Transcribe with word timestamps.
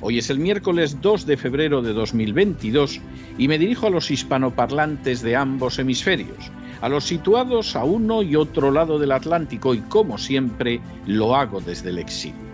hoy 0.00 0.18
es 0.18 0.30
el 0.30 0.38
miércoles 0.38 1.00
2 1.00 1.26
de 1.26 1.36
febrero 1.36 1.82
de 1.82 1.92
2022 1.92 3.00
y 3.38 3.48
me 3.48 3.58
dirijo 3.58 3.86
a 3.86 3.90
los 3.90 4.10
hispanoparlantes 4.10 5.22
de 5.22 5.36
ambos 5.36 5.78
hemisferios 5.78 6.50
a 6.80 6.88
los 6.88 7.04
situados 7.04 7.76
a 7.76 7.84
uno 7.84 8.22
y 8.22 8.36
otro 8.36 8.70
lado 8.70 8.98
del 8.98 9.12
Atlántico 9.12 9.74
y 9.74 9.80
como 9.80 10.18
siempre 10.18 10.80
lo 11.06 11.36
hago 11.36 11.60
desde 11.60 11.90
el 11.90 11.98
exilio. 11.98 12.50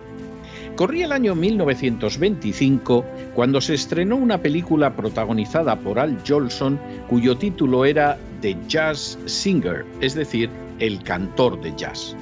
Corría 0.75 1.07
el 1.07 1.13
año 1.13 1.35
1925 1.35 3.05
cuando 3.35 3.61
se 3.61 3.75
estrenó 3.75 4.17
una 4.17 4.39
película 4.39 4.95
protagonizada 4.95 5.79
por 5.79 5.99
Al 5.99 6.19
Jolson 6.27 6.79
cuyo 7.09 7.37
título 7.39 7.87
era 7.87 8.19
The 8.43 8.57
Jazz 8.69 9.19
Singer, 9.25 9.87
es 10.01 10.15
decir, 10.15 10.51
el 10.79 11.03
cantor 11.03 11.61
de 11.63 11.73
jazz. 11.77 12.15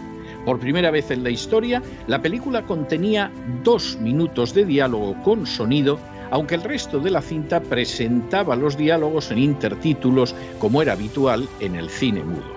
Por 0.44 0.58
primera 0.58 0.90
vez 0.90 1.10
en 1.10 1.24
la 1.24 1.30
historia, 1.30 1.82
la 2.06 2.20
película 2.20 2.62
contenía 2.66 3.30
dos 3.62 3.98
minutos 4.00 4.54
de 4.54 4.64
diálogo 4.64 5.14
con 5.22 5.46
sonido 5.46 5.98
aunque 6.30 6.56
el 6.56 6.62
resto 6.62 6.98
de 6.98 7.12
la 7.12 7.22
cinta 7.22 7.60
presentaba 7.60 8.56
los 8.56 8.76
diálogos 8.76 9.30
en 9.30 9.38
intertítulos 9.38 10.34
como 10.58 10.82
era 10.82 10.94
habitual 10.94 11.48
en 11.60 11.76
el 11.76 11.88
cine 11.90 12.24
mudo. 12.24 12.54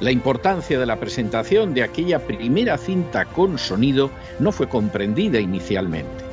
La 0.00 0.12
importancia 0.12 0.78
de 0.78 0.86
la 0.86 1.00
presentación 1.00 1.74
de 1.74 1.82
aquella 1.82 2.20
primera 2.20 2.78
cinta 2.78 3.24
con 3.24 3.58
sonido 3.58 4.10
no 4.38 4.52
fue 4.52 4.68
comprendida 4.68 5.40
inicialmente. 5.40 6.24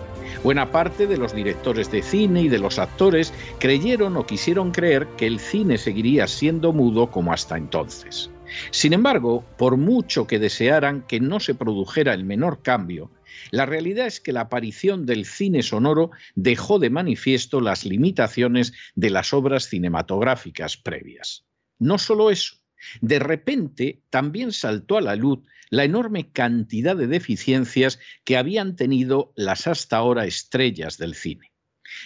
Buena 0.44 0.70
parte 0.70 1.08
de 1.08 1.18
los 1.18 1.34
directores 1.34 1.90
de 1.90 2.04
cine 2.04 2.44
y 2.44 2.50
de 2.50 2.60
los 2.60 2.78
actores 2.78 3.34
creyeron 3.58 4.16
o 4.18 4.28
quisieron 4.28 4.72
creer 4.72 5.08
que 5.18 5.26
el 5.26 5.40
cine 5.40 5.80
seguiría 5.80 6.28
siendo 6.28 6.72
mudo 6.72 7.10
como 7.10 7.34
hasta 7.34 7.58
entonces. 7.58 8.30
Sin 8.72 8.94
embargo, 8.94 9.46
por 9.58 9.78
mucho 9.78 10.28
que 10.28 10.40
desearan 10.40 11.06
que 11.08 11.20
no 11.20 11.40
se 11.40 11.56
produjera 11.56 12.14
el 12.14 12.24
menor 12.24 12.62
cambio, 12.62 13.12
la 13.52 13.66
realidad 13.66 14.08
es 14.08 14.20
que 14.20 14.32
la 14.32 14.42
aparición 14.42 15.06
del 15.06 15.26
cine 15.26 15.64
sonoro 15.64 16.12
dejó 16.36 16.80
de 16.80 16.90
manifiesto 16.90 17.62
las 17.62 17.86
limitaciones 17.86 18.74
de 18.96 19.10
las 19.10 19.34
obras 19.34 19.66
cinematográficas 19.66 20.78
previas. 20.78 21.46
No 21.80 21.98
solo 21.98 22.32
eso, 22.32 22.56
de 23.02 23.20
repente 23.20 24.02
también 24.10 24.52
saltó 24.52 24.98
a 24.98 25.02
la 25.02 25.16
luz 25.16 25.40
la 25.70 25.84
enorme 25.84 26.32
cantidad 26.32 26.96
de 26.96 27.08
deficiencias 27.08 28.00
que 28.24 28.38
habían 28.38 28.76
tenido 28.76 29.34
las 29.36 29.68
hasta 29.68 29.98
ahora 29.98 30.26
estrellas 30.26 30.98
del 30.98 31.16
cine. 31.16 31.52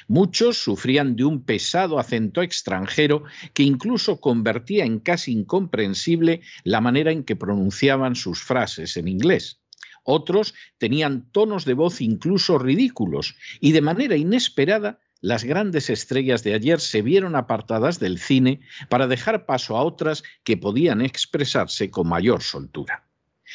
Muchos 0.08 0.58
sufrían 0.58 1.16
de 1.16 1.26
un 1.26 1.44
pesado 1.44 2.00
acento 2.00 2.42
extranjero 2.42 3.24
que 3.54 3.64
incluso 3.64 4.20
convertía 4.20 4.86
en 4.86 5.00
casi 5.00 5.32
incomprensible 5.32 6.42
la 6.64 6.82
manera 6.82 7.12
en 7.12 7.24
que 7.24 7.36
pronunciaban 7.36 8.16
sus 8.16 8.44
frases 8.44 8.98
en 8.98 9.08
inglés. 9.08 9.60
Otros 10.04 10.54
tenían 10.78 11.32
tonos 11.32 11.66
de 11.66 11.74
voz 11.74 12.02
incluso 12.02 12.58
ridículos 12.58 13.36
y 13.60 13.74
de 13.74 13.82
manera 13.82 14.16
inesperada 14.16 15.00
las 15.22 15.44
grandes 15.44 15.90
estrellas 15.90 16.44
de 16.44 16.54
ayer 16.54 16.80
se 16.80 17.02
vieron 17.02 17.36
apartadas 17.36 18.00
del 18.00 18.20
cine 18.20 18.62
para 18.90 19.08
dejar 19.08 19.46
paso 19.46 19.76
a 19.76 19.84
otras 19.84 20.24
que 20.44 20.56
podían 20.58 21.02
expresarse 21.02 21.92
con 21.92 22.08
mayor 22.08 22.42
soltura. 22.42 23.06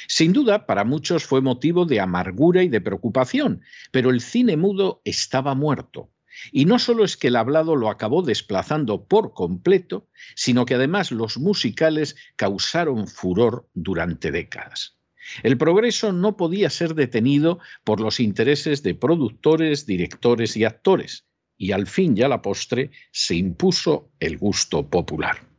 Sin 0.09 0.33
duda, 0.33 0.67
para 0.67 0.85
muchos 0.85 1.25
fue 1.25 1.41
motivo 1.41 1.87
de 1.87 2.01
amargura 2.01 2.63
y 2.63 2.69
de 2.69 2.81
preocupación, 2.81 3.63
pero 3.93 4.11
el 4.11 4.21
cine 4.21 4.57
mudo 4.57 5.01
estaba 5.05 5.55
muerto. 5.55 6.11
Y 6.53 6.65
no 6.65 6.79
solo 6.79 7.05
es 7.05 7.17
que 7.17 7.29
el 7.29 7.37
hablado 7.37 7.77
lo 7.77 7.89
acabó 7.89 8.23
desplazando 8.23 9.07
por 9.07 9.33
completo, 9.33 10.09
sino 10.35 10.65
que 10.65 10.75
además 10.75 11.13
los 11.13 11.39
musicales 11.39 12.17
causaron 12.37 13.07
furor 13.09 13.69
durante 13.75 14.31
décadas. 14.31 14.99
El 15.43 15.57
progreso 15.57 16.13
no 16.13 16.37
podía 16.37 16.69
ser 16.71 16.95
detenido 16.95 17.59
por 17.83 18.01
los 18.01 18.21
intereses 18.21 18.83
de 18.83 18.95
productores, 18.95 19.87
directores 19.87 20.57
y 20.57 20.65
actores, 20.65 21.27
y 21.57 21.73
al 21.73 21.87
fin 21.87 22.17
y 22.17 22.23
a 22.23 22.29
la 22.29 22.43
postre 22.43 22.91
se 23.11 23.37
impuso 23.37 24.11
el 24.21 24.37
gusto 24.37 24.89
popular. 24.89 25.54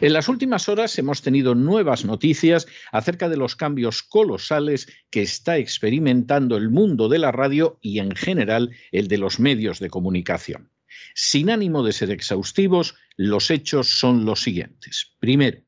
En 0.00 0.12
las 0.12 0.28
últimas 0.28 0.68
horas 0.68 0.98
hemos 0.98 1.22
tenido 1.22 1.54
nuevas 1.54 2.04
noticias 2.04 2.66
acerca 2.90 3.28
de 3.28 3.36
los 3.36 3.56
cambios 3.56 4.02
colosales 4.02 4.88
que 5.10 5.22
está 5.22 5.58
experimentando 5.58 6.56
el 6.56 6.70
mundo 6.70 7.08
de 7.08 7.18
la 7.18 7.32
radio 7.32 7.78
y 7.80 7.98
en 7.98 8.14
general 8.14 8.70
el 8.90 9.08
de 9.08 9.18
los 9.18 9.40
medios 9.40 9.80
de 9.80 9.90
comunicación. 9.90 10.70
Sin 11.14 11.50
ánimo 11.50 11.82
de 11.82 11.92
ser 11.92 12.10
exhaustivos, 12.10 12.94
los 13.16 13.50
hechos 13.50 13.98
son 13.98 14.24
los 14.24 14.42
siguientes. 14.42 15.14
Primero, 15.18 15.60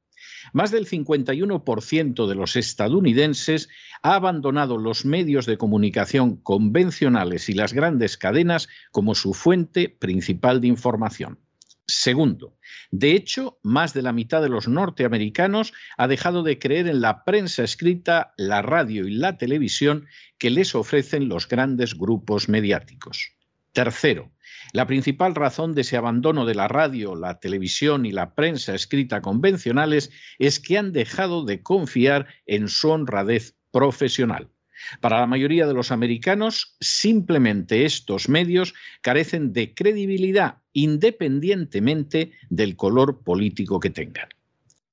más 0.52 0.70
del 0.70 0.86
51% 0.86 2.26
de 2.26 2.34
los 2.34 2.56
estadounidenses 2.56 3.68
ha 4.02 4.14
abandonado 4.14 4.76
los 4.76 5.04
medios 5.04 5.46
de 5.46 5.56
comunicación 5.56 6.36
convencionales 6.36 7.48
y 7.48 7.54
las 7.54 7.72
grandes 7.72 8.16
cadenas 8.16 8.68
como 8.92 9.14
su 9.14 9.32
fuente 9.32 9.88
principal 9.88 10.60
de 10.60 10.68
información. 10.68 11.38
Segundo, 11.86 12.56
de 12.90 13.12
hecho, 13.12 13.58
más 13.62 13.92
de 13.92 14.00
la 14.00 14.12
mitad 14.12 14.40
de 14.40 14.48
los 14.48 14.68
norteamericanos 14.68 15.74
ha 15.98 16.08
dejado 16.08 16.42
de 16.42 16.58
creer 16.58 16.88
en 16.88 17.02
la 17.02 17.24
prensa 17.24 17.62
escrita, 17.62 18.32
la 18.38 18.62
radio 18.62 19.06
y 19.06 19.12
la 19.12 19.36
televisión 19.36 20.06
que 20.38 20.50
les 20.50 20.74
ofrecen 20.74 21.28
los 21.28 21.46
grandes 21.46 21.94
grupos 21.94 22.48
mediáticos. 22.48 23.32
Tercero, 23.72 24.32
la 24.72 24.86
principal 24.86 25.34
razón 25.34 25.74
de 25.74 25.82
ese 25.82 25.96
abandono 25.98 26.46
de 26.46 26.54
la 26.54 26.68
radio, 26.68 27.16
la 27.16 27.38
televisión 27.38 28.06
y 28.06 28.12
la 28.12 28.34
prensa 28.34 28.74
escrita 28.74 29.20
convencionales 29.20 30.10
es 30.38 30.60
que 30.60 30.78
han 30.78 30.92
dejado 30.92 31.44
de 31.44 31.62
confiar 31.62 32.28
en 32.46 32.68
su 32.68 32.90
honradez 32.90 33.56
profesional. 33.72 34.53
Para 35.00 35.20
la 35.20 35.26
mayoría 35.26 35.66
de 35.66 35.74
los 35.74 35.90
americanos, 35.90 36.76
simplemente 36.80 37.84
estos 37.84 38.28
medios 38.28 38.74
carecen 39.00 39.52
de 39.52 39.74
credibilidad 39.74 40.58
independientemente 40.72 42.32
del 42.50 42.76
color 42.76 43.22
político 43.22 43.80
que 43.80 43.90
tengan. 43.90 44.28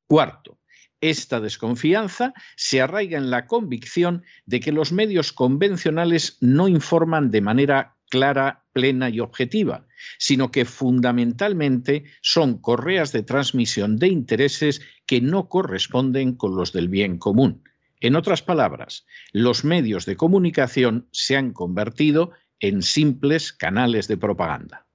Cuarto, 0.08 0.60
esta 1.02 1.40
desconfianza 1.40 2.34
se 2.56 2.80
arraiga 2.80 3.18
en 3.18 3.32
la 3.32 3.48
convicción 3.48 4.24
de 4.46 4.60
que 4.60 4.72
los 4.72 4.92
medios 4.92 5.34
convencionales 5.34 6.38
no 6.42 6.68
informan 6.68 7.32
de 7.32 7.42
manera 7.42 7.96
clara, 8.12 8.66
plena 8.74 9.10
y 9.10 9.20
objetiva, 9.20 9.88
sino 10.20 10.52
que 10.52 10.66
fundamentalmente 10.66 12.04
son 12.22 12.60
correas 12.60 13.12
de 13.12 13.24
transmisión 13.24 13.98
de 13.98 14.10
intereses 14.10 14.82
que 15.08 15.22
no 15.22 15.50
corresponden 15.50 16.36
con 16.36 16.56
los 16.56 16.72
del 16.74 16.90
bien 16.90 17.18
común. 17.18 17.64
En 18.02 18.16
otras 18.16 18.42
palabras, 18.42 19.06
los 19.32 19.64
medios 19.64 20.06
de 20.08 20.18
comunicación 20.18 21.08
se 21.12 21.38
han 21.38 21.54
convertido 21.54 22.32
en 22.60 22.82
simples 22.82 23.54
canales 23.54 24.08
de 24.08 24.18
propaganda. 24.18 24.88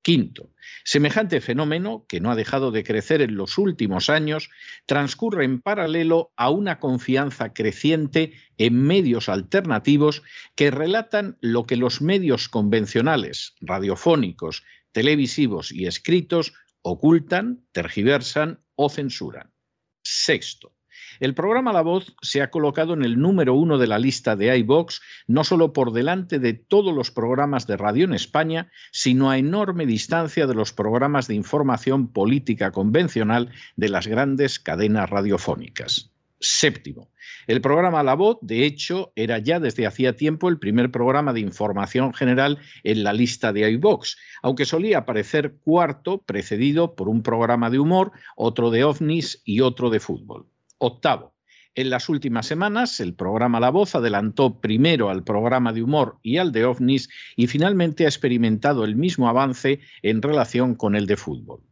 Quinto, 0.00 0.50
semejante 0.82 1.40
fenómeno, 1.42 2.06
que 2.08 2.20
no 2.20 2.30
ha 2.30 2.36
dejado 2.36 2.70
de 2.70 2.82
crecer 2.82 3.20
en 3.22 3.36
los 3.36 3.58
últimos 3.58 4.10
años, 4.10 4.50
transcurre 4.86 5.44
en 5.44 5.60
paralelo 5.60 6.32
a 6.36 6.50
una 6.50 6.78
confianza 6.78 7.52
creciente 7.52 8.32
en 8.58 8.82
medios 8.82 9.28
alternativos 9.28 10.22
que 10.54 10.70
relatan 10.70 11.36
lo 11.40 11.66
que 11.66 11.76
los 11.76 12.00
medios 12.00 12.48
convencionales, 12.48 13.54
radiofónicos, 13.60 14.62
televisivos 14.92 15.70
y 15.70 15.86
escritos 15.86 16.54
ocultan, 16.82 17.64
tergiversan 17.72 18.60
o 18.74 18.90
censuran. 18.90 19.52
Sexto, 20.02 20.73
El 21.20 21.34
programa 21.34 21.72
La 21.72 21.82
Voz 21.82 22.16
se 22.22 22.42
ha 22.42 22.50
colocado 22.50 22.94
en 22.94 23.04
el 23.04 23.18
número 23.18 23.54
uno 23.54 23.78
de 23.78 23.86
la 23.86 23.98
lista 23.98 24.36
de 24.36 24.56
iBox, 24.58 25.00
no 25.26 25.44
solo 25.44 25.72
por 25.72 25.92
delante 25.92 26.38
de 26.38 26.54
todos 26.54 26.94
los 26.94 27.10
programas 27.10 27.66
de 27.66 27.76
radio 27.76 28.04
en 28.04 28.14
España, 28.14 28.70
sino 28.90 29.30
a 29.30 29.38
enorme 29.38 29.86
distancia 29.86 30.46
de 30.46 30.54
los 30.54 30.72
programas 30.72 31.28
de 31.28 31.34
información 31.34 32.08
política 32.08 32.72
convencional 32.72 33.50
de 33.76 33.88
las 33.88 34.06
grandes 34.06 34.58
cadenas 34.58 35.08
radiofónicas. 35.08 36.10
Séptimo, 36.40 37.10
el 37.46 37.60
programa 37.62 38.02
La 38.02 38.14
Voz, 38.14 38.38
de 38.42 38.66
hecho, 38.66 39.12
era 39.16 39.38
ya 39.38 39.60
desde 39.60 39.86
hacía 39.86 40.14
tiempo 40.14 40.48
el 40.48 40.58
primer 40.58 40.90
programa 40.90 41.32
de 41.32 41.40
información 41.40 42.12
general 42.12 42.58
en 42.82 43.02
la 43.02 43.14
lista 43.14 43.52
de 43.52 43.70
iVox, 43.70 44.18
aunque 44.42 44.66
solía 44.66 44.98
aparecer 44.98 45.56
cuarto, 45.64 46.18
precedido 46.18 46.96
por 46.96 47.08
un 47.08 47.22
programa 47.22 47.70
de 47.70 47.78
humor, 47.78 48.12
otro 48.36 48.70
de 48.70 48.84
ovnis 48.84 49.40
y 49.44 49.60
otro 49.60 49.88
de 49.88 50.00
fútbol. 50.00 50.46
Octavo, 50.86 51.34
en 51.76 51.90
las 51.90 52.08
últimas 52.08 52.46
semanas, 52.46 53.00
el 53.00 53.14
programa 53.14 53.58
La 53.58 53.70
Voz 53.70 53.96
adelantó 53.96 54.60
primero 54.60 55.10
al 55.10 55.24
programa 55.24 55.72
de 55.72 55.82
humor 55.82 56.18
y 56.22 56.36
al 56.36 56.52
de 56.52 56.64
ovnis 56.64 57.08
y 57.34 57.48
finalmente 57.48 58.04
ha 58.04 58.08
experimentado 58.08 58.84
el 58.84 58.94
mismo 58.94 59.28
avance 59.28 59.80
en 60.02 60.22
relación 60.22 60.76
con 60.76 60.94
el 60.94 61.06
de 61.06 61.16
fútbol. 61.16 61.62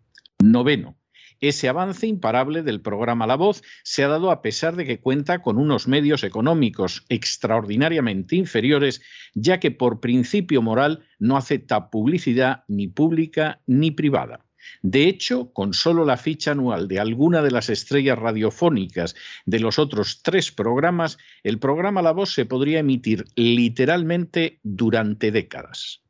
Noveno, 0.42 0.98
ese 1.40 1.68
avance 1.68 2.08
imparable 2.08 2.64
del 2.64 2.80
programa 2.80 3.28
La 3.28 3.36
Voz 3.36 3.62
se 3.84 4.02
ha 4.02 4.08
dado 4.08 4.32
a 4.32 4.42
pesar 4.42 4.74
de 4.74 4.84
que 4.84 4.98
cuenta 4.98 5.40
con 5.40 5.56
unos 5.56 5.86
medios 5.86 6.24
económicos 6.24 7.04
extraordinariamente 7.08 8.34
inferiores, 8.34 9.02
ya 9.34 9.60
que 9.60 9.70
por 9.70 10.00
principio 10.00 10.62
moral 10.62 11.04
no 11.20 11.36
acepta 11.36 11.90
publicidad 11.90 12.64
ni 12.66 12.88
pública 12.88 13.60
ni 13.66 13.92
privada. 13.92 14.44
De 14.82 15.08
hecho, 15.08 15.52
con 15.52 15.74
solo 15.74 16.04
la 16.04 16.16
ficha 16.16 16.52
anual 16.52 16.88
de 16.88 17.00
alguna 17.00 17.42
de 17.42 17.50
las 17.50 17.68
estrellas 17.70 18.18
radiofónicas 18.18 19.14
de 19.46 19.60
los 19.60 19.78
otros 19.78 20.22
tres 20.22 20.50
programas, 20.52 21.18
el 21.42 21.58
programa 21.58 22.02
La 22.02 22.12
Voz 22.12 22.32
se 22.32 22.46
podría 22.46 22.80
emitir 22.80 23.24
literalmente 23.34 24.60
durante 24.62 25.30
décadas. 25.30 26.02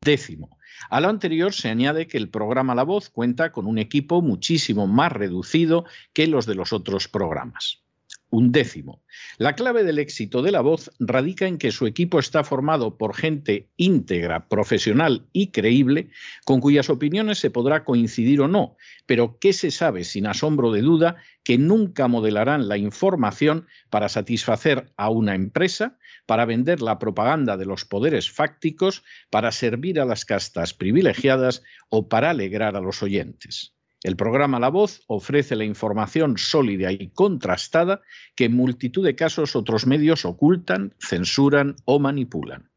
Décimo, 0.00 0.58
a 0.88 1.00
lo 1.00 1.08
anterior 1.08 1.52
se 1.52 1.68
añade 1.68 2.06
que 2.06 2.18
el 2.18 2.30
programa 2.30 2.74
La 2.74 2.84
Voz 2.84 3.10
cuenta 3.10 3.52
con 3.52 3.66
un 3.66 3.78
equipo 3.78 4.22
muchísimo 4.22 4.86
más 4.86 5.12
reducido 5.12 5.84
que 6.12 6.26
los 6.26 6.46
de 6.46 6.54
los 6.54 6.72
otros 6.72 7.08
programas. 7.08 7.82
Un 8.32 8.52
décimo. 8.52 9.02
La 9.38 9.56
clave 9.56 9.82
del 9.82 9.98
éxito 9.98 10.40
de 10.40 10.52
La 10.52 10.60
Voz 10.60 10.92
radica 11.00 11.48
en 11.48 11.58
que 11.58 11.72
su 11.72 11.86
equipo 11.86 12.20
está 12.20 12.44
formado 12.44 12.96
por 12.96 13.16
gente 13.16 13.68
íntegra, 13.76 14.48
profesional 14.48 15.26
y 15.32 15.48
creíble, 15.48 16.10
con 16.44 16.60
cuyas 16.60 16.90
opiniones 16.90 17.38
se 17.38 17.50
podrá 17.50 17.82
coincidir 17.82 18.40
o 18.40 18.46
no, 18.46 18.76
pero 19.06 19.38
que 19.40 19.52
se 19.52 19.72
sabe 19.72 20.04
sin 20.04 20.28
asombro 20.28 20.70
de 20.70 20.82
duda 20.82 21.16
que 21.42 21.58
nunca 21.58 22.06
modelarán 22.06 22.68
la 22.68 22.76
información 22.76 23.66
para 23.90 24.08
satisfacer 24.08 24.92
a 24.96 25.10
una 25.10 25.34
empresa, 25.34 25.98
para 26.26 26.44
vender 26.44 26.82
la 26.82 27.00
propaganda 27.00 27.56
de 27.56 27.66
los 27.66 27.84
poderes 27.84 28.30
fácticos, 28.30 29.02
para 29.30 29.50
servir 29.50 29.98
a 29.98 30.04
las 30.04 30.24
castas 30.24 30.72
privilegiadas 30.72 31.64
o 31.88 32.08
para 32.08 32.30
alegrar 32.30 32.76
a 32.76 32.80
los 32.80 33.02
oyentes. 33.02 33.74
El 34.02 34.16
programa 34.16 34.58
La 34.58 34.70
Voz 34.70 35.02
ofrece 35.08 35.56
la 35.56 35.64
información 35.64 36.38
sólida 36.38 36.90
y 36.90 37.10
contrastada 37.10 38.00
que 38.34 38.46
en 38.46 38.56
multitud 38.56 39.04
de 39.04 39.14
casos 39.14 39.54
otros 39.54 39.86
medios 39.86 40.24
ocultan, 40.24 40.94
censuran 40.98 41.76
o 41.84 41.98
manipulan. 41.98 42.70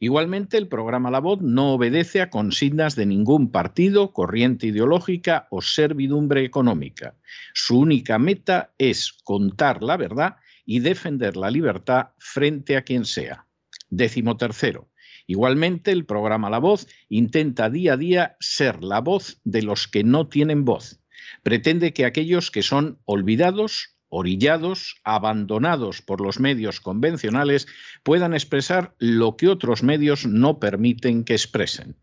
Igualmente, 0.00 0.58
el 0.58 0.68
programa 0.68 1.10
La 1.10 1.18
Voz 1.18 1.40
no 1.40 1.72
obedece 1.72 2.20
a 2.20 2.30
consignas 2.30 2.94
de 2.94 3.06
ningún 3.06 3.50
partido, 3.50 4.12
corriente 4.12 4.68
ideológica 4.68 5.48
o 5.50 5.60
servidumbre 5.60 6.44
económica. 6.44 7.16
Su 7.52 7.80
única 7.80 8.18
meta 8.20 8.72
es 8.78 9.12
contar 9.24 9.82
la 9.82 9.96
verdad 9.96 10.36
y 10.64 10.78
defender 10.80 11.36
la 11.36 11.50
libertad 11.50 12.10
frente 12.18 12.76
a 12.76 12.82
quien 12.82 13.04
sea. 13.04 13.46
Décimo 13.90 14.36
tercero. 14.36 14.88
Igualmente, 15.28 15.92
el 15.92 16.06
programa 16.06 16.48
La 16.48 16.58
Voz 16.58 16.86
intenta 17.10 17.68
día 17.68 17.92
a 17.92 17.96
día 17.98 18.36
ser 18.40 18.82
la 18.82 19.02
voz 19.02 19.42
de 19.44 19.60
los 19.60 19.86
que 19.86 20.02
no 20.02 20.26
tienen 20.26 20.64
voz. 20.64 21.00
Pretende 21.42 21.92
que 21.92 22.06
aquellos 22.06 22.50
que 22.50 22.62
son 22.62 22.98
olvidados, 23.04 23.98
orillados, 24.08 24.96
abandonados 25.04 26.00
por 26.00 26.22
los 26.22 26.40
medios 26.40 26.80
convencionales, 26.80 27.66
puedan 28.02 28.32
expresar 28.32 28.94
lo 28.98 29.36
que 29.36 29.48
otros 29.48 29.82
medios 29.82 30.26
no 30.26 30.58
permiten 30.58 31.24
que 31.24 31.34
expresen. 31.34 31.96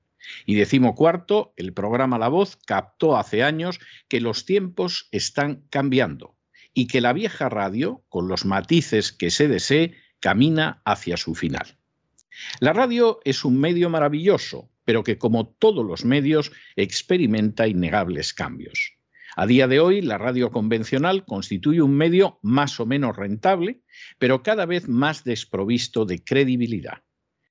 Y 0.45 0.53
decimo 0.53 0.93
cuarto, 0.93 1.51
el 1.57 1.73
programa 1.73 2.19
La 2.19 2.27
Voz 2.27 2.57
captó 2.67 3.17
hace 3.17 3.41
años 3.41 3.79
que 4.07 4.21
los 4.21 4.45
tiempos 4.45 5.07
están 5.11 5.63
cambiando 5.71 6.37
y 6.75 6.85
que 6.85 7.01
la 7.01 7.11
vieja 7.11 7.49
radio, 7.49 8.03
con 8.07 8.27
los 8.27 8.45
matices 8.45 9.11
que 9.11 9.31
se 9.31 9.47
desee, 9.47 9.95
camina 10.19 10.83
hacia 10.85 11.17
su 11.17 11.33
final. 11.33 11.79
La 12.59 12.73
radio 12.73 13.19
es 13.23 13.45
un 13.45 13.59
medio 13.59 13.89
maravilloso, 13.89 14.69
pero 14.83 15.03
que 15.03 15.17
como 15.17 15.47
todos 15.47 15.85
los 15.85 16.05
medios 16.05 16.51
experimenta 16.75 17.67
innegables 17.67 18.33
cambios. 18.33 18.93
A 19.35 19.45
día 19.45 19.67
de 19.67 19.81
hoy, 19.81 20.01
la 20.01 20.17
radio 20.17 20.49
convencional 20.49 21.25
constituye 21.25 21.81
un 21.81 21.95
medio 21.95 22.39
más 22.41 22.79
o 22.79 22.85
menos 22.85 23.17
rentable, 23.17 23.81
pero 24.17 24.43
cada 24.43 24.65
vez 24.65 24.87
más 24.87 25.25
desprovisto 25.25 26.05
de 26.05 26.23
credibilidad. 26.23 27.03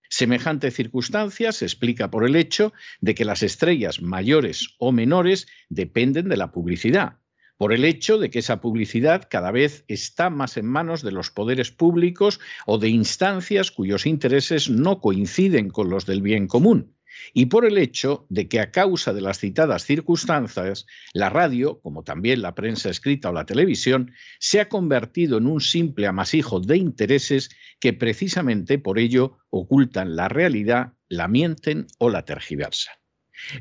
Semejante 0.08 0.70
circunstancia 0.70 1.52
se 1.52 1.64
explica 1.64 2.10
por 2.10 2.24
el 2.24 2.36
hecho 2.36 2.72
de 3.00 3.14
que 3.14 3.24
las 3.24 3.42
estrellas 3.42 4.00
mayores 4.00 4.76
o 4.78 4.92
menores 4.92 5.46
dependen 5.68 6.28
de 6.28 6.36
la 6.36 6.52
publicidad, 6.52 7.18
por 7.64 7.72
el 7.72 7.86
hecho 7.86 8.18
de 8.18 8.28
que 8.28 8.40
esa 8.40 8.60
publicidad 8.60 9.26
cada 9.30 9.50
vez 9.50 9.86
está 9.88 10.28
más 10.28 10.58
en 10.58 10.66
manos 10.66 11.00
de 11.00 11.12
los 11.12 11.30
poderes 11.30 11.70
públicos 11.70 12.38
o 12.66 12.76
de 12.76 12.90
instancias 12.90 13.70
cuyos 13.70 14.04
intereses 14.04 14.68
no 14.68 15.00
coinciden 15.00 15.70
con 15.70 15.88
los 15.88 16.04
del 16.04 16.20
bien 16.20 16.46
común, 16.46 16.94
y 17.32 17.46
por 17.46 17.64
el 17.64 17.78
hecho 17.78 18.26
de 18.28 18.48
que 18.48 18.60
a 18.60 18.70
causa 18.70 19.14
de 19.14 19.22
las 19.22 19.38
citadas 19.38 19.82
circunstancias, 19.86 20.84
la 21.14 21.30
radio, 21.30 21.80
como 21.80 22.04
también 22.04 22.42
la 22.42 22.54
prensa 22.54 22.90
escrita 22.90 23.30
o 23.30 23.32
la 23.32 23.46
televisión, 23.46 24.12
se 24.38 24.60
ha 24.60 24.68
convertido 24.68 25.38
en 25.38 25.46
un 25.46 25.62
simple 25.62 26.06
amasijo 26.06 26.60
de 26.60 26.76
intereses 26.76 27.48
que 27.80 27.94
precisamente 27.94 28.78
por 28.78 28.98
ello 28.98 29.38
ocultan 29.48 30.16
la 30.16 30.28
realidad, 30.28 30.92
la 31.08 31.28
mienten 31.28 31.86
o 31.98 32.10
la 32.10 32.26
tergiversan. 32.26 32.94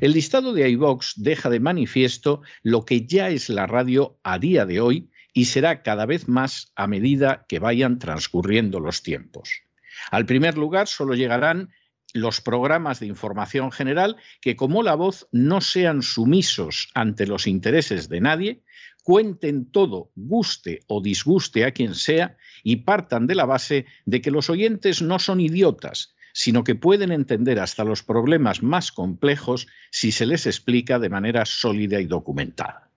El 0.00 0.12
listado 0.12 0.52
de 0.52 0.68
iVox 0.70 1.14
deja 1.16 1.50
de 1.50 1.60
manifiesto 1.60 2.42
lo 2.62 2.84
que 2.84 3.06
ya 3.06 3.30
es 3.30 3.48
la 3.48 3.66
radio 3.66 4.18
a 4.22 4.38
día 4.38 4.66
de 4.66 4.80
hoy 4.80 5.10
y 5.32 5.46
será 5.46 5.82
cada 5.82 6.06
vez 6.06 6.28
más 6.28 6.72
a 6.76 6.86
medida 6.86 7.44
que 7.48 7.58
vayan 7.58 7.98
transcurriendo 7.98 8.80
los 8.80 9.02
tiempos. 9.02 9.62
Al 10.10 10.26
primer 10.26 10.56
lugar 10.56 10.86
solo 10.88 11.14
llegarán 11.14 11.70
los 12.12 12.40
programas 12.40 13.00
de 13.00 13.06
información 13.06 13.72
general 13.72 14.16
que 14.40 14.54
como 14.54 14.82
la 14.82 14.94
voz 14.94 15.28
no 15.32 15.60
sean 15.60 16.02
sumisos 16.02 16.90
ante 16.94 17.26
los 17.26 17.48
intereses 17.48 18.08
de 18.08 18.20
nadie, 18.20 18.62
cuenten 19.02 19.70
todo, 19.70 20.12
guste 20.14 20.80
o 20.86 21.02
disguste 21.02 21.64
a 21.64 21.72
quien 21.72 21.94
sea, 21.94 22.36
y 22.62 22.76
partan 22.76 23.26
de 23.26 23.34
la 23.34 23.44
base 23.44 23.84
de 24.06 24.22
que 24.22 24.30
los 24.30 24.48
oyentes 24.48 25.02
no 25.02 25.18
son 25.18 25.40
idiotas, 25.40 26.13
sino 26.34 26.64
que 26.64 26.74
pueden 26.74 27.12
entender 27.12 27.60
hasta 27.60 27.84
los 27.84 28.02
problemas 28.02 28.62
más 28.62 28.92
complejos 28.92 29.68
si 29.90 30.12
se 30.12 30.26
les 30.26 30.46
explica 30.46 30.98
de 30.98 31.08
manera 31.08 31.46
sólida 31.46 32.00
y 32.00 32.06
documentada. 32.06 32.90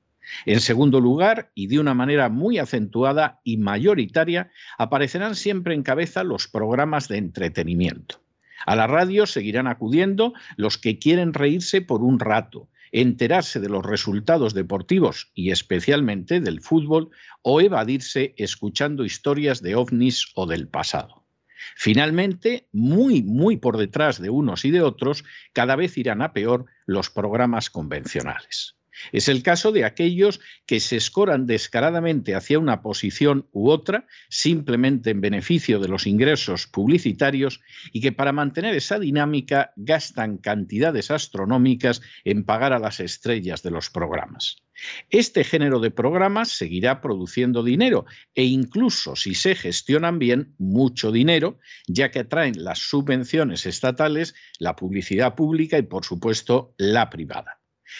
En 0.45 0.59
segundo 0.59 0.99
lugar, 0.99 1.51
y 1.53 1.67
de 1.67 1.79
una 1.79 1.93
manera 1.93 2.29
muy 2.29 2.57
acentuada 2.57 3.39
y 3.43 3.57
mayoritaria, 3.57 4.51
aparecerán 4.77 5.35
siempre 5.35 5.75
en 5.75 5.83
cabeza 5.83 6.23
los 6.23 6.47
programas 6.47 7.07
de 7.07 7.17
entretenimiento. 7.17 8.21
A 8.65 8.75
la 8.75 8.87
radio 8.87 9.27
seguirán 9.27 9.67
acudiendo 9.67 10.33
los 10.57 10.77
que 10.77 10.97
quieren 10.97 11.33
reírse 11.33 11.81
por 11.81 12.01
un 12.01 12.19
rato, 12.19 12.67
enterarse 12.91 13.59
de 13.59 13.69
los 13.69 13.85
resultados 13.85 14.55
deportivos 14.55 15.31
y 15.35 15.51
especialmente 15.51 16.41
del 16.41 16.59
fútbol 16.61 17.11
o 17.43 17.61
evadirse 17.61 18.33
escuchando 18.35 19.05
historias 19.05 19.61
de 19.61 19.75
ovnis 19.75 20.31
o 20.33 20.47
del 20.47 20.67
pasado. 20.67 21.26
Finalmente, 21.75 22.67
muy, 22.71 23.23
muy 23.23 23.57
por 23.57 23.77
detrás 23.77 24.21
de 24.21 24.29
unos 24.29 24.65
y 24.65 24.71
de 24.71 24.81
otros, 24.81 25.23
cada 25.53 25.75
vez 25.75 25.97
irán 25.97 26.21
a 26.21 26.33
peor 26.33 26.65
los 26.85 27.09
programas 27.09 27.69
convencionales. 27.69 28.76
Es 29.11 29.27
el 29.27 29.43
caso 29.43 29.71
de 29.71 29.85
aquellos 29.85 30.39
que 30.65 30.79
se 30.79 30.97
escoran 30.97 31.45
descaradamente 31.45 32.35
hacia 32.35 32.59
una 32.59 32.81
posición 32.81 33.47
u 33.51 33.69
otra, 33.69 34.07
simplemente 34.29 35.11
en 35.11 35.21
beneficio 35.21 35.79
de 35.79 35.87
los 35.87 36.07
ingresos 36.07 36.67
publicitarios, 36.67 37.61
y 37.91 38.01
que 38.01 38.11
para 38.11 38.31
mantener 38.31 38.75
esa 38.75 38.99
dinámica 38.99 39.71
gastan 39.75 40.37
cantidades 40.37 41.11
astronómicas 41.11 42.01
en 42.23 42.43
pagar 42.43 42.73
a 42.73 42.79
las 42.79 42.99
estrellas 42.99 43.63
de 43.63 43.71
los 43.71 43.89
programas. 43.89 44.63
Este 45.09 45.43
género 45.43 45.79
de 45.79 45.91
programas 45.91 46.49
seguirá 46.49 47.01
produciendo 47.01 47.63
dinero 47.63 48.05
e 48.35 48.43
incluso 48.43 49.15
si 49.15 49.33
se 49.33 49.55
gestionan 49.55 50.19
bien, 50.19 50.53
mucho 50.59 51.11
dinero, 51.11 51.59
ya 51.87 52.11
que 52.11 52.19
atraen 52.19 52.63
las 52.63 52.79
subvenciones 52.79 53.65
estatales, 53.65 54.35
la 54.59 54.75
publicidad 54.75 55.35
pública 55.35 55.77
y 55.77 55.83
por 55.83 56.05
supuesto 56.05 56.75
la 56.77 57.09
privada. 57.09 57.59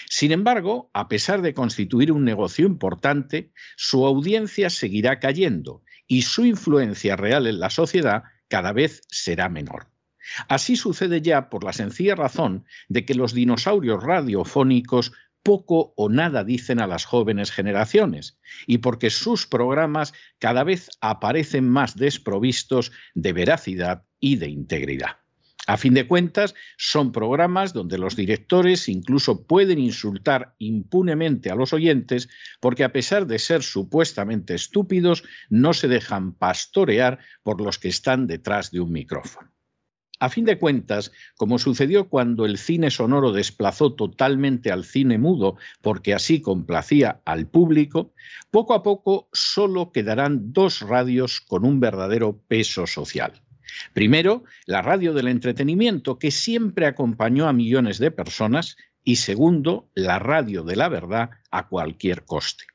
Sin 0.10 0.32
embargo, 0.32 0.90
a 0.94 1.08
pesar 1.08 1.42
de 1.42 1.54
constituir 1.54 2.12
un 2.12 2.24
negocio 2.24 2.66
importante, 2.66 3.52
su 3.76 4.06
audiencia 4.06 4.70
seguirá 4.70 5.20
cayendo 5.20 5.84
y 6.08 6.24
su 6.24 6.46
influencia 6.46 7.16
real 7.16 7.48
en 7.48 7.60
la 7.60 7.70
sociedad 7.70 8.24
cada 8.48 8.74
vez 8.74 9.02
será 9.08 9.50
menor. 9.50 9.88
Así 10.48 10.76
sucede 10.76 11.22
ya 11.22 11.50
por 11.50 11.64
la 11.64 11.74
sencilla 11.74 12.16
razón 12.16 12.66
de 12.90 13.06
que 13.06 13.16
los 13.16 13.34
dinosaurios 13.34 14.04
radiofónicos 14.04 15.14
poco 15.44 15.94
o 15.96 16.10
nada 16.10 16.44
dicen 16.44 16.82
a 16.82 16.88
las 16.88 17.06
jóvenes 17.06 17.52
generaciones 17.52 18.38
y 18.66 18.80
porque 18.80 19.10
sus 19.10 19.48
programas 19.48 20.14
cada 20.40 20.66
vez 20.66 20.90
aparecen 21.00 21.70
más 21.70 21.96
desprovistos 21.96 22.92
de 23.14 23.32
veracidad 23.32 24.04
y 24.20 24.36
de 24.36 24.50
integridad. 24.50 25.20
A 25.68 25.76
fin 25.76 25.94
de 25.94 26.08
cuentas, 26.08 26.56
son 26.78 27.12
programas 27.12 27.74
donde 27.74 27.98
los 27.98 28.16
directores 28.16 28.88
incluso 28.88 29.46
pueden 29.46 29.80
insultar 29.80 30.56
impunemente 30.60 31.52
a 31.52 31.56
los 31.56 31.74
oyentes 31.74 32.30
porque 32.62 32.86
a 32.86 32.94
pesar 32.94 33.28
de 33.28 33.38
ser 33.38 33.64
supuestamente 33.64 34.56
estúpidos, 34.56 35.26
no 35.50 35.74
se 35.74 35.90
dejan 35.90 36.32
pastorear 36.32 37.20
por 37.44 37.60
los 37.60 37.80
que 37.80 37.90
están 37.90 38.28
detrás 38.28 38.72
de 38.72 38.80
un 38.80 38.94
micrófono. 38.94 39.52
A 40.22 40.30
fin 40.30 40.46
de 40.46 40.58
cuentas, 40.58 41.12
como 41.36 41.60
sucedió 41.60 42.08
cuando 42.08 42.46
el 42.46 42.58
cine 42.58 42.90
sonoro 42.90 43.34
desplazó 43.34 43.94
totalmente 43.94 44.72
al 44.72 44.86
cine 44.86 45.18
mudo 45.18 45.58
porque 45.82 46.14
así 46.14 46.42
complacía 46.42 47.22
al 47.26 47.46
público, 47.46 48.14
poco 48.52 48.74
a 48.74 48.84
poco 48.84 49.28
solo 49.34 49.92
quedarán 49.92 50.54
dos 50.54 50.80
radios 50.80 51.42
con 51.42 51.66
un 51.66 51.82
verdadero 51.82 52.42
peso 52.48 52.88
social. 52.88 53.44
Primero, 53.94 54.44
la 54.66 54.82
radio 54.82 55.14
del 55.14 55.28
entretenimiento, 55.28 56.20
que 56.20 56.32
siempre 56.32 56.86
acompañó 56.86 57.48
a 57.48 57.54
millones 57.54 58.00
de 58.00 58.12
personas, 58.12 58.78
y 59.04 59.18
segundo, 59.18 59.90
la 59.96 60.20
radio 60.20 60.64
de 60.64 60.76
la 60.76 60.90
verdad 60.90 61.30
a 61.52 61.68
cualquier 61.68 62.26
coste. 62.26 62.66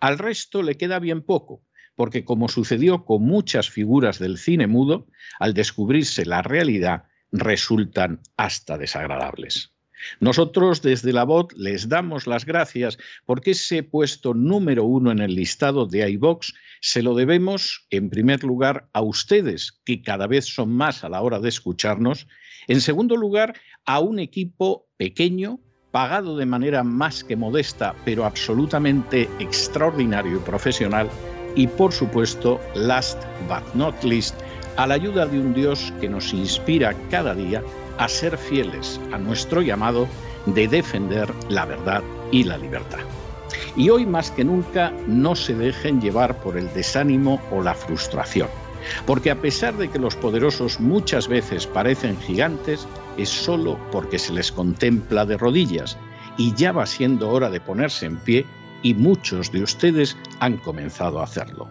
Al 0.00 0.18
resto 0.18 0.62
le 0.62 0.76
queda 0.76 0.98
bien 0.98 1.22
poco, 1.22 1.62
porque 1.96 2.24
como 2.24 2.48
sucedió 2.48 3.04
con 3.04 3.22
muchas 3.22 3.70
figuras 3.70 4.18
del 4.18 4.38
cine 4.38 4.66
mudo, 4.66 5.06
al 5.40 5.54
descubrirse 5.54 6.26
la 6.26 6.42
realidad 6.42 7.04
resultan 7.32 8.20
hasta 8.36 8.78
desagradables. 8.78 9.72
Nosotros 10.20 10.82
desde 10.82 11.12
la 11.12 11.24
voz 11.24 11.48
les 11.56 11.88
damos 11.88 12.26
las 12.26 12.44
gracias 12.44 12.98
porque 13.26 13.52
ese 13.52 13.82
puesto 13.82 14.34
número 14.34 14.84
uno 14.84 15.10
en 15.10 15.20
el 15.20 15.34
listado 15.34 15.86
de 15.86 16.08
iVox 16.10 16.54
se 16.80 17.02
lo 17.02 17.14
debemos 17.14 17.86
en 17.90 18.10
primer 18.10 18.44
lugar 18.44 18.88
a 18.92 19.02
ustedes, 19.02 19.80
que 19.84 20.02
cada 20.02 20.26
vez 20.26 20.46
son 20.46 20.72
más 20.72 21.04
a 21.04 21.08
la 21.08 21.22
hora 21.22 21.40
de 21.40 21.48
escucharnos. 21.48 22.26
En 22.66 22.80
segundo 22.80 23.16
lugar, 23.16 23.54
a 23.84 24.00
un 24.00 24.18
equipo 24.18 24.86
pequeño, 24.96 25.60
pagado 25.90 26.36
de 26.36 26.46
manera 26.46 26.84
más 26.84 27.24
que 27.24 27.36
modesta, 27.36 27.94
pero 28.04 28.24
absolutamente 28.24 29.28
extraordinario 29.38 30.36
y 30.36 30.40
profesional. 30.40 31.08
Y 31.56 31.66
por 31.66 31.92
supuesto, 31.92 32.60
last 32.74 33.20
but 33.48 33.74
not 33.74 34.04
least, 34.04 34.36
a 34.76 34.86
la 34.86 34.94
ayuda 34.94 35.26
de 35.26 35.40
un 35.40 35.54
Dios 35.54 35.92
que 36.00 36.08
nos 36.08 36.32
inspira 36.32 36.94
cada 37.10 37.34
día 37.34 37.62
a 37.98 38.08
ser 38.08 38.38
fieles 38.38 39.00
a 39.12 39.18
nuestro 39.18 39.62
llamado 39.62 40.08
de 40.46 40.68
defender 40.68 41.32
la 41.48 41.66
verdad 41.66 42.02
y 42.32 42.44
la 42.44 42.58
libertad. 42.58 43.00
Y 43.76 43.90
hoy 43.90 44.06
más 44.06 44.30
que 44.30 44.44
nunca 44.44 44.92
no 45.06 45.34
se 45.34 45.54
dejen 45.54 46.00
llevar 46.00 46.40
por 46.40 46.56
el 46.56 46.72
desánimo 46.74 47.40
o 47.50 47.62
la 47.62 47.74
frustración, 47.74 48.48
porque 49.06 49.30
a 49.30 49.40
pesar 49.40 49.76
de 49.76 49.88
que 49.88 49.98
los 49.98 50.16
poderosos 50.16 50.80
muchas 50.80 51.28
veces 51.28 51.66
parecen 51.66 52.18
gigantes, 52.20 52.86
es 53.16 53.28
solo 53.28 53.78
porque 53.90 54.18
se 54.18 54.32
les 54.32 54.52
contempla 54.52 55.26
de 55.26 55.36
rodillas 55.36 55.96
y 56.36 56.54
ya 56.54 56.72
va 56.72 56.86
siendo 56.86 57.30
hora 57.30 57.50
de 57.50 57.60
ponerse 57.60 58.06
en 58.06 58.16
pie 58.18 58.46
y 58.82 58.94
muchos 58.94 59.50
de 59.50 59.62
ustedes 59.62 60.16
han 60.40 60.56
comenzado 60.58 61.20
a 61.20 61.24
hacerlo. 61.24 61.68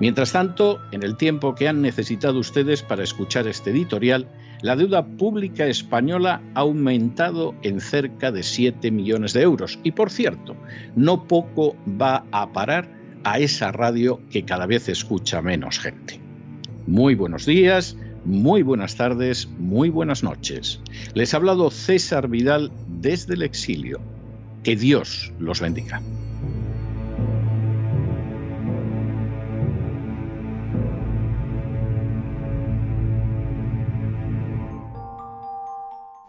Mientras 0.00 0.32
tanto, 0.32 0.80
en 0.92 1.02
el 1.02 1.16
tiempo 1.16 1.54
que 1.54 1.68
han 1.68 1.82
necesitado 1.82 2.38
ustedes 2.38 2.82
para 2.82 3.04
escuchar 3.04 3.46
este 3.46 3.70
editorial, 3.70 4.26
la 4.66 4.74
deuda 4.74 5.06
pública 5.06 5.64
española 5.66 6.42
ha 6.54 6.60
aumentado 6.60 7.54
en 7.62 7.80
cerca 7.80 8.32
de 8.32 8.42
7 8.42 8.90
millones 8.90 9.32
de 9.32 9.42
euros. 9.42 9.78
Y 9.84 9.92
por 9.92 10.10
cierto, 10.10 10.56
no 10.96 11.28
poco 11.28 11.76
va 11.88 12.24
a 12.32 12.52
parar 12.52 12.90
a 13.22 13.38
esa 13.38 13.70
radio 13.70 14.20
que 14.28 14.44
cada 14.44 14.66
vez 14.66 14.88
escucha 14.88 15.40
menos 15.40 15.78
gente. 15.78 16.18
Muy 16.88 17.14
buenos 17.14 17.46
días, 17.46 17.96
muy 18.24 18.62
buenas 18.62 18.96
tardes, 18.96 19.48
muy 19.56 19.88
buenas 19.88 20.24
noches. 20.24 20.80
Les 21.14 21.32
ha 21.32 21.36
hablado 21.36 21.70
César 21.70 22.26
Vidal 22.26 22.72
desde 22.88 23.34
el 23.34 23.42
exilio. 23.42 24.00
Que 24.64 24.74
Dios 24.74 25.32
los 25.38 25.60
bendiga. 25.60 26.02